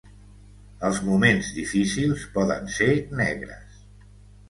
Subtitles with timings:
[0.89, 2.91] Els moments difícils poden ser
[3.25, 3.83] negres.